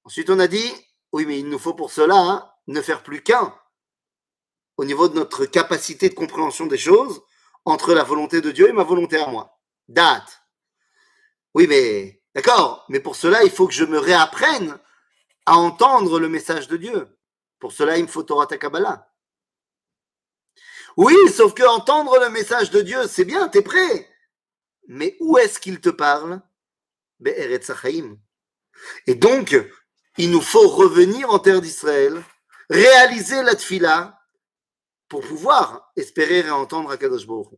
[0.03, 0.71] Ensuite, on a dit,
[1.13, 3.57] oui, mais il nous faut pour cela hein, ne faire plus qu'un
[4.81, 7.21] au niveau de notre capacité de compréhension des choses
[7.65, 9.59] entre la volonté de Dieu et ma volonté à moi.
[9.87, 10.41] Date.
[11.53, 14.79] Oui, mais d'accord, mais pour cela, il faut que je me réapprenne
[15.45, 17.15] à entendre le message de Dieu.
[17.59, 19.07] Pour cela, il me faut Torah Kabbalah.
[20.97, 24.09] Oui, sauf que entendre le message de Dieu, c'est bien, t'es prêt.
[24.87, 26.41] Mais où est-ce qu'il te parle?
[29.05, 29.55] Et donc,
[30.17, 32.23] il nous faut revenir en terre d'Israël,
[32.71, 34.17] réaliser la tfila,
[35.11, 37.49] pour pouvoir espérer et entendre Akadosh Baruch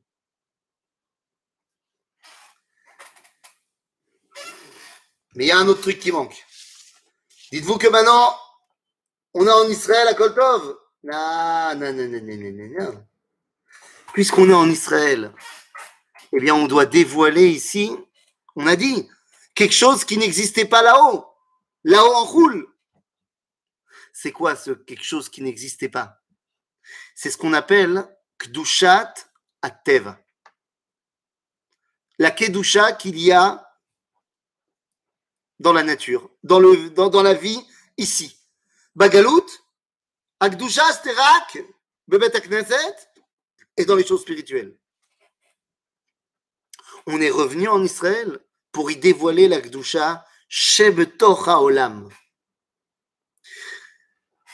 [5.36, 6.36] Mais il y a un autre truc qui manque.
[7.52, 8.36] Dites-vous que maintenant,
[9.36, 10.80] on est en Israël à Koltov.
[11.04, 13.08] Non, non, non, non, non, non, non.
[14.14, 15.32] Puisqu'on est en Israël,
[16.32, 17.96] eh bien, on doit dévoiler ici,
[18.56, 19.08] on a dit,
[19.54, 21.24] quelque chose qui n'existait pas là-haut.
[21.84, 22.68] Là-haut en roule.
[24.12, 26.23] C'est quoi ce quelque chose qui n'existait pas?
[27.16, 28.06] C'est ce qu'on appelle
[28.40, 29.14] Kdushat
[29.62, 30.20] Ateva.
[32.20, 33.68] La Kedusha qu'il y a
[35.60, 37.60] dans la nature, dans, la vie
[37.98, 38.38] ici.
[38.96, 39.48] Bagalout,
[40.40, 41.64] Akdusha Sterak,
[42.08, 42.96] Bebet Knesset,
[43.78, 44.78] et dans les choses spirituelles.
[47.08, 48.40] On est revenu en Israël
[48.72, 52.10] pour y dévoiler la Kdusha Shebetocha Olam.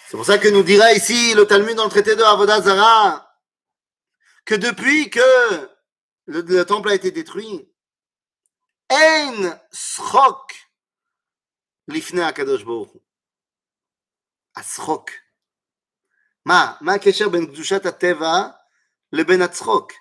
[0.09, 3.37] C'est pour ça que nous dira ici le Talmud dans le traité de Avodazara
[4.45, 5.21] que depuis que
[6.27, 7.69] le, temple a été détruit,
[8.91, 10.55] Ein Srok
[11.89, 12.93] Lifne Akadosh Baruch
[14.55, 15.11] Asrok.
[16.47, 16.77] מה?
[16.81, 18.49] מה הקשר בין קדושת הטבע
[19.13, 19.93] לבין הצחוק?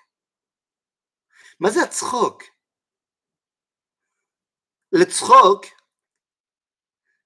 [1.60, 2.42] מה זה הצחוק?
[4.92, 5.64] לצחוק,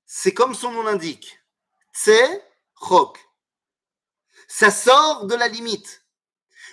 [0.07, 0.73] c'est comme son
[4.48, 6.04] ça sort de la limite.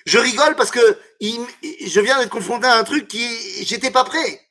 [0.07, 4.51] Je rigole parce que je viens d'être confronté à un truc qui j'étais pas prêt.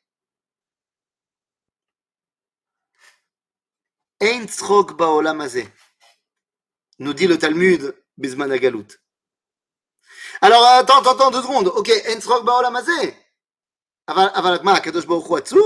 [4.21, 5.47] Ein tzrok baolam
[6.99, 8.87] nous dit le Talmud Bisman Agalout.
[10.41, 11.67] Alors attends, attends, deux secondes.
[11.67, 12.75] Ok, ein tzrok baolam
[14.07, 15.61] Aval ma kadosh baruch hu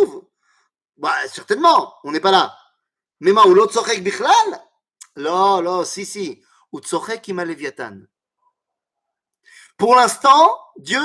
[0.97, 2.55] Bah certainement, on n'est pas là.
[3.19, 4.61] Mais ma ou l'autre bichlal?
[5.15, 6.43] Non, non, si, si.
[9.77, 11.01] Pour l'instant, Dieu,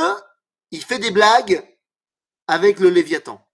[0.70, 1.78] il fait des blagues
[2.46, 3.46] avec le Léviathan.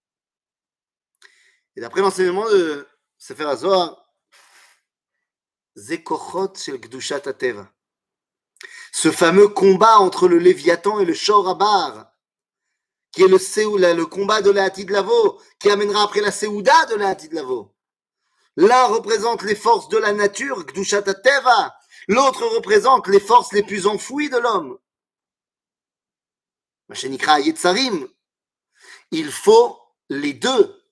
[1.75, 2.87] Et d'après l'enseignement de
[3.17, 4.01] Sefer Azor.
[8.93, 12.13] Ce fameux combat entre le Léviathan et le Shorabar,
[13.11, 17.13] qui est le, le combat de la Lavo, qui amènera après la Séouda de la
[17.31, 17.74] Lavo.
[18.57, 21.77] L'un représente les forces de la nature, Ateva.
[22.07, 24.77] L'autre représente les forces les plus enfouies de l'homme.
[29.11, 30.83] Il faut les deux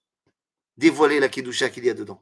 [0.77, 2.21] dévoiler la Kedusha qu'il y a dedans.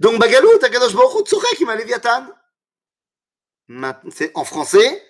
[0.00, 2.26] Donc, Bagalout, Akadosh Baruch Hu, ma Léviathan.
[4.34, 5.06] En français,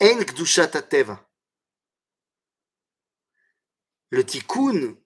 [0.00, 1.28] En Teva.
[4.10, 4.96] Le tikkun,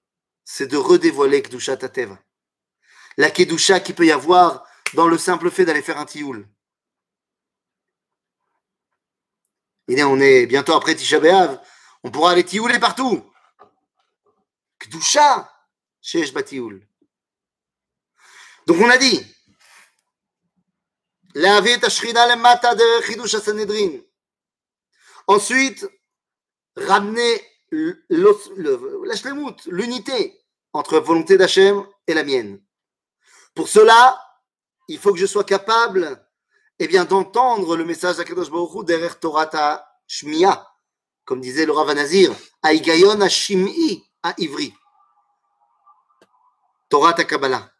[0.44, 2.18] c'est de redévoiler Kedusha Teva.
[3.16, 6.48] La Kedusha qui peut y avoir dans le simple fait d'aller faire un tioul.
[9.88, 11.60] Et on est bientôt après Tisha B'Av,
[12.02, 13.24] on pourra aller tiouler partout.
[14.78, 15.50] Kedusha,
[16.00, 16.86] chez Batioul.
[18.66, 19.24] Donc on a dit,
[25.28, 25.86] Ensuite,
[26.76, 27.42] ramener
[29.66, 30.40] l'unité
[30.72, 32.60] entre volonté d'Hachem et la mienne.
[33.56, 34.22] Pour cela,
[34.86, 36.22] il faut que je sois capable
[36.78, 39.48] eh bien, d'entendre le message d'Akadosh Baruch derrière Torah
[40.06, 40.70] Shmiya,
[41.24, 44.74] comme disait le Rav Nazir, Aigayon Hashimi à Ivri.
[46.90, 47.72] Torah Kabbalah.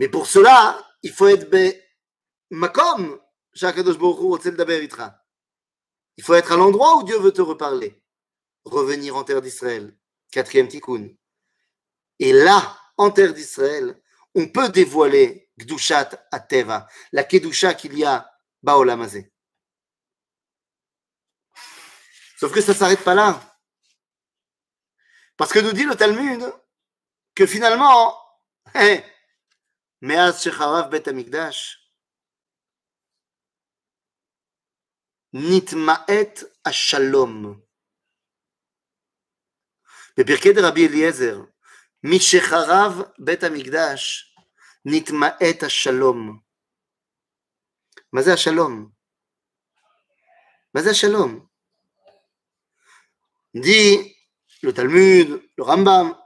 [0.00, 1.48] Mais pour cela, il faut être
[2.50, 3.20] makom,
[3.62, 5.04] Baruch Hu
[6.16, 8.02] Il faut être à l'endroit où Dieu veut te reparler.
[8.64, 9.96] Revenir en terre d'Israël.
[10.32, 11.08] Quatrième tikkun.
[12.18, 14.02] Et là, en terre d'Israël,
[14.37, 18.29] on peut dévoiler Gdushat Ateva, la Kedusha qu'il y a
[18.61, 19.31] Baolamazé.
[22.37, 23.39] Sauf que ça ne s'arrête pas là.
[25.37, 26.53] Parce que nous dit le Talmud
[27.35, 28.17] que finalement,
[28.75, 29.01] hein,
[30.01, 31.79] מאז שחרב בית המקדש,
[35.33, 37.61] נתמעט השלום.
[40.19, 41.41] בפרקי דרבי אליעזר,
[42.03, 44.26] משחרב בית המקדש,
[44.87, 46.39] נתמעט השלום.
[48.13, 48.89] מה זה השלום?
[50.75, 51.45] מה זה השלום?
[53.61, 54.13] די,
[54.65, 56.23] le Talmud, le Rambam,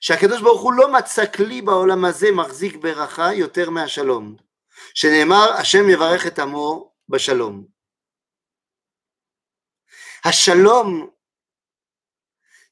[0.00, 4.36] שהקדוש ברוך הוא לא מצא כלי בעולם הזה מחזיק ברכה יותר מהשלום,
[4.94, 7.66] שנאמר השם יברך את עמו בשלום.
[10.24, 11.10] השלום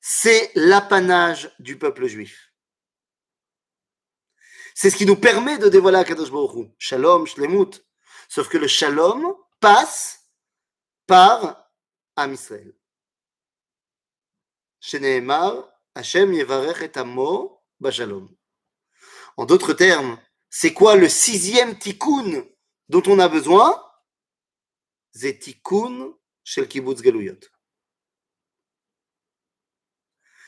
[0.01, 2.50] c'est l'apanage du peuple juif.
[4.82, 6.72] C'est ce qui nous permet de dévoiler Akadosh Baruch.
[6.80, 7.86] Shalom, shlemut.
[8.28, 10.28] Sauf que le shalom passe
[11.06, 11.70] par
[12.15, 12.74] Am Israël.
[15.94, 18.28] Hashem Yevarech et Amo Bashalom.
[19.38, 22.44] En d'autres termes, c'est quoi le sixième tikkun
[22.89, 23.80] dont on a besoin?
[25.12, 25.39] C'est
[26.44, 27.38] shel kibbutz galuyot.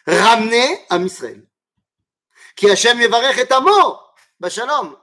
[0.07, 0.97] Ramener à.
[2.55, 3.53] Qui Hashem Yevarech et
[4.43, 4.97] Bashalom.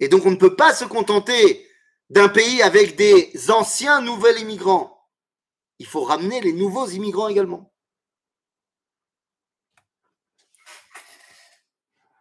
[0.00, 1.66] Et donc on ne peut pas se contenter
[2.10, 4.98] d'un pays avec des anciens nouveaux immigrants
[5.78, 7.72] il faut ramener les nouveaux immigrants également.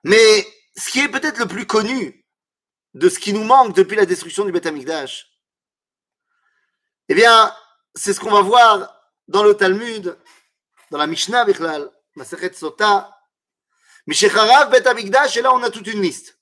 [0.04, 2.26] Mais ce qui est peut-être le plus connu
[2.93, 5.28] de ce qui nous manque depuis la destruction du Beth Amikdash,
[7.10, 7.54] eh bien,
[7.96, 8.93] c'est ce qu'on va voir
[9.28, 10.17] dans le Talmud,
[10.91, 13.16] dans la Mishnah Bichlal, Masechet Sota,
[14.08, 16.39] Mishecharav Bet Amigdash, et là on a toute une liste.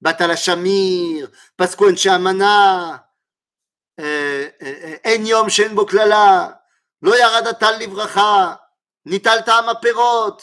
[0.00, 3.08] Batala Shamir, Pasquan Shamana,
[3.98, 6.62] Enyom euh, euh, Shen Boklala,
[7.02, 7.12] Lo
[7.78, 8.60] Livracha,
[9.04, 10.38] Nital Tam Aperot,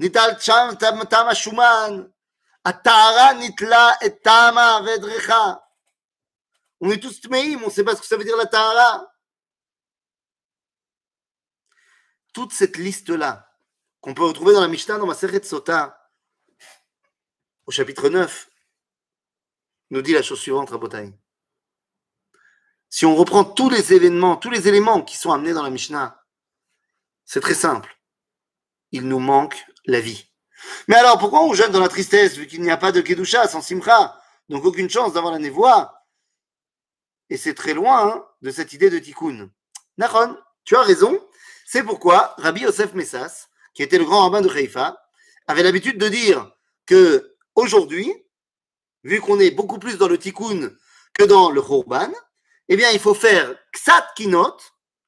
[0.00, 2.10] Nital Cham Tam Ashuman,
[2.64, 5.62] Atara Nitla et Tama Vedrecha.
[6.80, 9.06] On est tous tmeim, on ne sait pas ce que ça veut dire la tara.
[12.34, 13.45] Toute cette liste-là,
[14.06, 16.00] qu'on peut retrouver dans la Mishnah, dans ma Maseret Sota,
[17.66, 18.48] au chapitre 9,
[19.90, 21.12] nous dit la chose suivante, Rabotai.
[22.88, 26.24] Si on reprend tous les événements, tous les éléments qui sont amenés dans la Mishnah,
[27.24, 27.98] c'est très simple.
[28.92, 30.30] Il nous manque la vie.
[30.86, 33.48] Mais alors, pourquoi on jeûne dans la tristesse, vu qu'il n'y a pas de Kedusha
[33.48, 34.22] sans Simcha?
[34.48, 36.06] Donc aucune chance d'avoir la névoie.
[37.28, 39.50] Et c'est très loin hein, de cette idée de Tikkun.
[39.98, 41.20] Nahon, tu as raison.
[41.64, 44.98] C'est pourquoi Rabbi Yosef Messas, qui était le grand rabbin de Haïfa,
[45.46, 46.50] avait l'habitude de dire
[46.86, 48.10] que aujourd'hui,
[49.04, 50.74] vu qu'on est beaucoup plus dans le tikkun
[51.12, 52.10] que dans le Khurban,
[52.68, 54.56] eh bien, il faut faire Ksat Kinot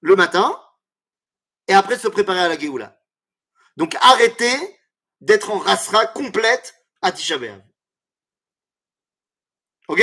[0.02, 0.54] le matin
[1.66, 3.00] et après se préparer à la Géoula.
[3.78, 4.56] Donc, arrêtez
[5.22, 7.38] d'être en rasra complète à Tisha
[9.88, 10.02] Ok?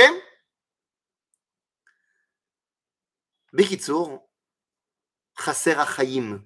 [3.52, 4.28] Bekitsour,
[5.38, 6.45] Chasser Achaim,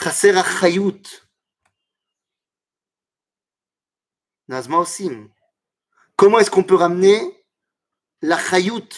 [0.00, 1.08] חסר החיות.
[4.58, 5.28] אז מה עושים?
[6.16, 7.44] Comment est-ce qu'on peut ramener
[8.22, 8.94] la chayout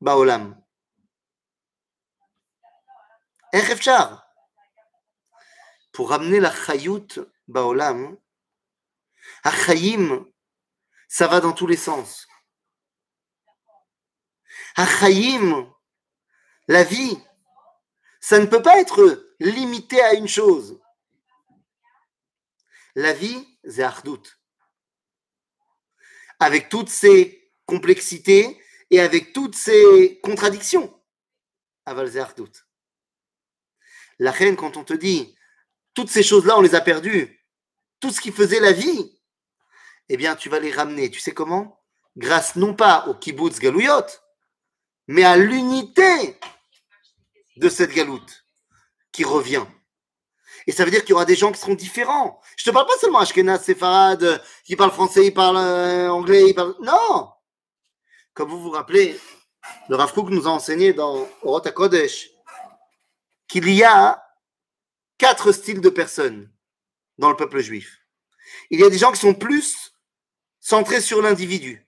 [0.00, 0.52] בעולם?
[3.52, 4.16] איך אפשר?
[5.92, 8.14] Pour ramener la chayout בעולם,
[9.44, 10.30] החיים,
[11.08, 12.26] ça va dans tous les sens.
[14.76, 15.70] Achaïm,
[16.68, 17.18] la vie,
[18.27, 20.81] ça ne peut pas être limité à une chose.
[22.95, 24.39] La vie, c'est.
[26.39, 28.59] Avec toutes ses complexités
[28.89, 30.91] et avec toutes ses contradictions.
[31.85, 32.11] Aval.
[34.17, 35.37] La reine, quand on te dit,
[35.93, 37.45] toutes ces choses-là, on les a perdues,
[37.99, 39.21] tout ce qui faisait la vie,
[40.09, 41.11] eh bien, tu vas les ramener.
[41.11, 41.79] Tu sais comment?
[42.17, 44.07] Grâce non pas au kibbutz galouyot,
[45.05, 46.39] mais à l'unité
[47.57, 48.45] de cette galoute
[49.11, 49.65] qui revient.
[50.67, 52.41] Et ça veut dire qu'il y aura des gens qui seront différents.
[52.57, 56.55] Je te parle pas seulement Ashkenaz, Sepharad, qui parle français, il parle euh, anglais, il
[56.55, 56.75] parle...
[56.81, 57.29] Non
[58.33, 59.19] Comme vous vous rappelez,
[59.89, 62.29] le Rav Kook nous a enseigné dans Orota Kodesh
[63.47, 64.23] qu'il y a
[65.17, 66.51] quatre styles de personnes
[67.17, 68.01] dans le peuple juif.
[68.69, 69.93] Il y a des gens qui sont plus
[70.59, 71.87] centrés sur l'individu,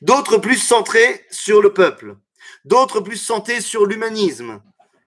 [0.00, 2.16] d'autres plus centrés sur le peuple,
[2.64, 4.62] d'autres plus centrés sur l'humanisme,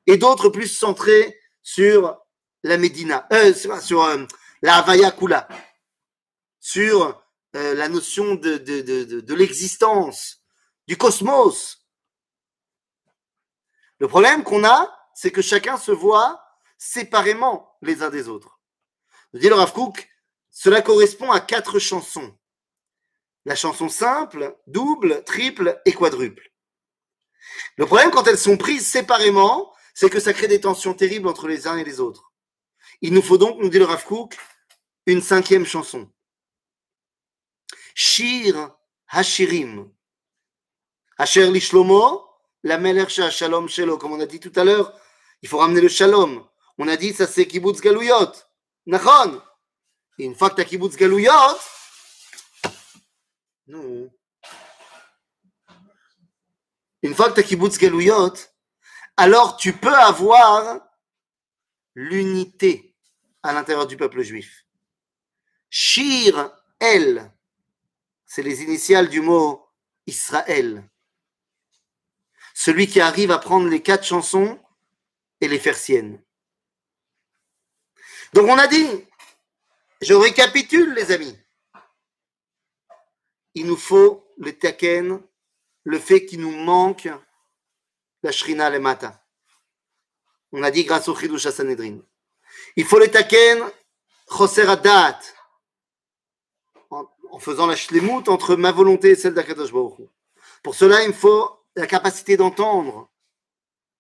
[0.08, 2.20] et d'autres plus centrés sur
[2.64, 4.26] la Médina, euh, sur, euh,
[4.62, 5.48] la Havaya Kula,
[6.60, 7.24] sur
[7.56, 8.82] euh, la notion de, de,
[9.22, 10.42] de, l'existence,
[10.88, 11.88] du cosmos.
[14.00, 16.44] Le problème qu'on a, c'est que chacun se voit
[16.78, 18.60] séparément les uns des autres.
[19.34, 20.10] Dit le Rav Kook,
[20.50, 22.38] cela correspond à quatre chansons.
[23.46, 26.52] La chanson simple, double, triple et quadruple.
[27.78, 31.48] Le problème, quand elles sont prises séparément, c'est que ça crée des tensions terribles entre
[31.48, 32.32] les uns et les autres.
[33.02, 34.06] Il nous faut donc, nous dit le Rav
[35.06, 36.10] une cinquième chanson.
[37.96, 38.76] Shir
[39.08, 39.92] Hashirim.
[41.18, 42.24] Asher Lishlomo,
[42.64, 44.98] la Meler Shalom Shelo, comme on a dit tout à l'heure,
[45.42, 46.48] il faut ramener le Shalom.
[46.78, 48.32] On a dit, ça c'est Kibbutz Galouyot.
[48.86, 49.42] Nachon.
[50.18, 51.58] Et une fois que tu as Kibbutz Galouyot,
[53.68, 54.12] nous,
[57.04, 58.34] une fois que tu as kibbutz galouyot,
[59.22, 60.82] alors tu peux avoir
[61.94, 62.96] l'unité
[63.44, 64.66] à l'intérieur du peuple juif.
[65.70, 67.32] Shir El,
[68.26, 69.70] c'est les initiales du mot
[70.08, 70.90] Israël.
[72.56, 74.60] Celui qui arrive à prendre les quatre chansons
[75.40, 76.20] et les faire siennes.
[78.34, 79.06] Donc on a dit,
[80.02, 81.38] je récapitule les amis,
[83.54, 85.22] il nous faut le taken
[85.84, 87.08] le fait qu'il nous manque
[88.24, 88.80] la Shrina le.
[90.52, 91.48] On a dit grâce au Chidush.
[92.76, 93.64] Il faut le taken
[94.28, 95.20] Choser Adat
[97.32, 100.10] en faisant la shlemut entre ma volonté et celle d'Akadosh Baruch
[100.64, 103.10] Pour cela, il me faut la capacité d'entendre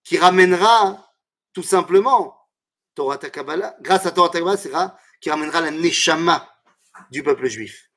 [0.03, 1.13] qui ramènera
[1.53, 2.38] tout simplement
[2.95, 6.49] Torah Takabala, grâce à Torah Takabala, qui ramènera la Neshama
[7.09, 7.89] du peuple juif.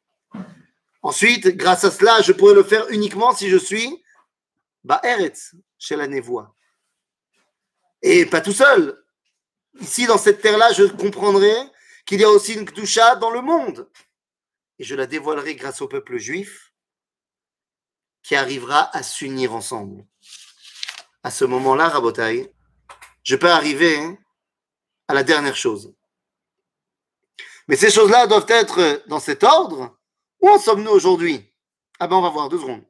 [1.03, 4.03] Ensuite, grâce à cela, je pourrais le faire uniquement si je suis
[5.03, 5.55] Eretz,
[5.85, 6.55] chez la Névoie.
[8.01, 9.05] Et pas tout seul.
[9.81, 11.55] Ici, dans cette terre-là, je comprendrai
[12.07, 13.91] qu'il y a aussi une Kdusha dans le monde.
[14.79, 16.73] Et je la dévoilerai grâce au peuple juif
[18.23, 20.07] qui arrivera à s'unir ensemble.
[21.23, 22.53] À ce moment-là, Rabotai,
[23.23, 23.99] je peux arriver
[25.09, 25.95] à la dernière chose.
[27.69, 29.99] Mais ces choses-là doivent être dans cet ordre
[30.41, 31.53] où en sommes-nous aujourd'hui?
[31.99, 32.85] Ah ben on va voir, deux secondes.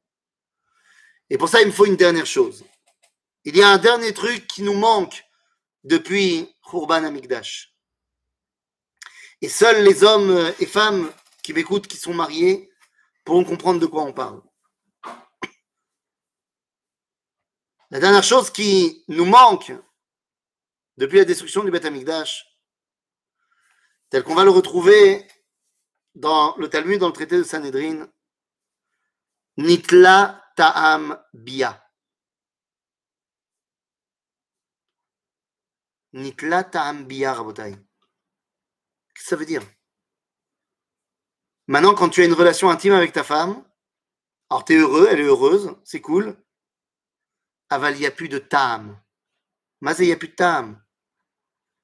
[1.30, 2.64] Et pour ça, il me faut une dernière chose.
[3.45, 5.24] Il y a un dernier truc qui nous manque
[5.82, 7.74] depuis Khurban Amigdash.
[9.42, 12.70] Et seuls les hommes et femmes qui m'écoutent, qui sont mariés,
[13.22, 14.42] pourront comprendre de quoi on parle.
[17.90, 19.72] La dernière chose qui nous manque
[20.97, 22.47] depuis la destruction du Beth Amigdash,
[24.09, 25.26] tel qu'on va le retrouver
[26.14, 28.09] dans le Talmud, dans le traité de Sanhedrin,
[29.59, 31.84] Nitla Ta'am Bia.
[36.15, 37.73] Nitla Ta'am Bia, Rabotai.
[37.73, 39.62] Qu'est-ce que ça veut dire?
[41.67, 43.65] Maintenant, quand tu as une relation intime avec ta femme,
[44.49, 46.37] alors tu es heureux, elle est heureuse, c'est cool.
[47.69, 48.97] Aval, il n'y a plus de Ta'am.
[49.81, 50.81] Ma il n'y a plus de tam.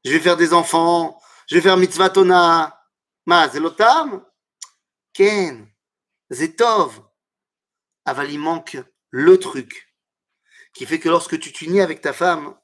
[0.04, 2.80] Je vais faire des enfants, je vais faire mitzvah tona.
[3.26, 4.24] Ma, c'est le tam
[5.12, 5.68] Ken,
[6.30, 7.02] c'est tov.
[8.04, 8.78] Aval, il manque
[9.10, 9.94] le truc
[10.72, 12.56] qui fait que lorsque tu t'unis avec ta femme,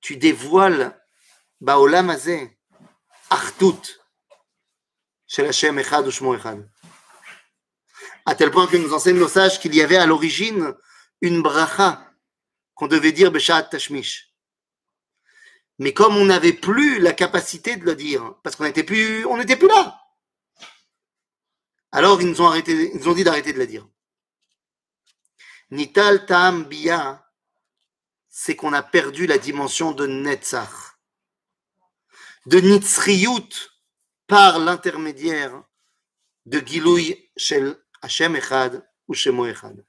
[0.00, 0.98] tu dévoiles
[1.60, 2.58] Baolam Azeh,
[3.30, 3.82] Artout,
[5.26, 6.70] chez Hashem Echad Echad.
[8.24, 10.74] À tel point que nous enseignent nos sages qu'il y avait à l'origine
[11.20, 12.12] une bracha
[12.74, 14.32] qu'on devait dire Beshat Tashmish.
[15.78, 20.00] Mais comme on n'avait plus la capacité de le dire, parce qu'on n'était plus, là,
[21.92, 23.88] alors ils nous ont dit d'arrêter de la dire.
[25.70, 27.27] Nital Tam Bia,
[28.40, 30.96] c'est qu'on a perdu la dimension de Netzach,
[32.46, 33.48] de Nitzriyut
[34.28, 35.64] par l'intermédiaire
[36.46, 39.84] de Gilouy Shel Hashem Echad ou Shemo Echad.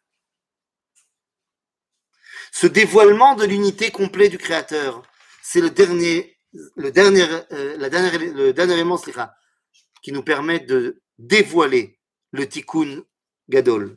[2.51, 5.03] Ce dévoilement de l'unité complète du Créateur,
[5.43, 6.39] c'est le dernier,
[6.75, 8.99] le dernier, euh, la le dernier élément
[10.01, 11.99] qui nous permet de dévoiler
[12.31, 13.03] le Tikkun
[13.47, 13.95] Gadol.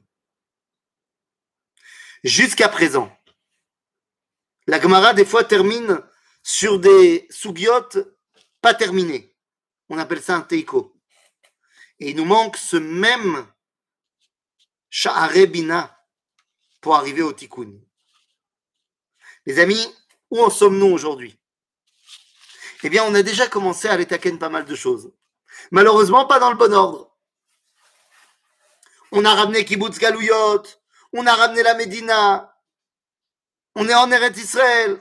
[2.23, 3.11] Jusqu'à présent,
[4.67, 6.01] la Gemara des fois termine
[6.43, 7.99] sur des sougiotes
[8.61, 9.35] pas terminées.
[9.89, 10.97] On appelle ça un teiko.
[11.99, 13.47] Et il nous manque ce même
[14.91, 15.99] Sha'arebina
[16.81, 17.73] pour arriver au tikkun.
[19.47, 19.87] Les amis,
[20.31, 21.39] où en sommes-nous aujourd'hui?
[22.85, 25.13] Eh bien, on a déjà commencé à l'étaquer pas mal de choses.
[25.71, 27.17] Malheureusement, pas dans le bon ordre.
[29.13, 30.63] On a ramené Kibbutz Galouyot,
[31.13, 32.52] on a ramené la Médina,
[33.75, 35.01] on est en Eretz Israël.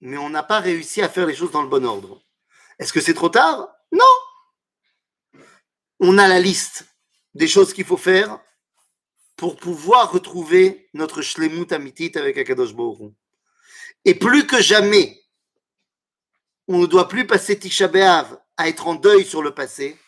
[0.00, 2.22] Mais on n'a pas réussi à faire les choses dans le bon ordre.
[2.78, 3.68] Est-ce que c'est trop tard?
[3.92, 4.04] Non.
[6.00, 6.86] On a la liste
[7.34, 8.40] des choses qu'il faut faire
[9.36, 13.12] pour pouvoir retrouver notre shlemut amitit avec Akadosh Baruch
[14.04, 15.22] Et plus que jamais,
[16.68, 17.90] on ne doit plus passer Tisha
[18.56, 19.98] à être en deuil sur le passé.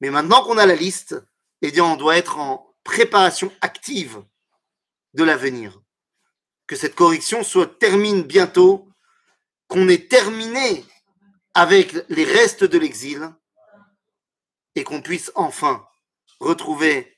[0.00, 1.16] Mais maintenant qu'on a la liste,
[1.62, 4.24] eh bien, on doit être en préparation active
[5.14, 5.80] de l'avenir.
[6.66, 8.88] Que cette correction soit termine bientôt,
[9.68, 10.84] qu'on ait terminé
[11.54, 13.32] avec les restes de l'exil
[14.74, 15.86] et qu'on puisse enfin
[16.40, 17.16] retrouver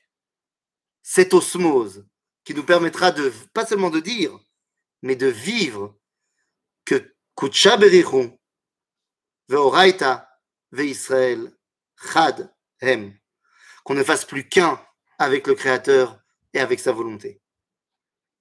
[1.01, 2.05] cette osmose
[2.43, 4.37] qui nous permettra de, pas seulement de dire,
[5.01, 5.97] mais de vivre
[6.85, 8.37] que Kutsha Berichon,
[9.49, 10.29] Veoraita,
[10.71, 11.55] Veisrael,
[11.97, 13.17] Chad, Hem
[13.87, 14.85] qu'on ne fasse plus qu'un
[15.17, 16.19] avec le Créateur
[16.53, 17.39] et avec sa volonté.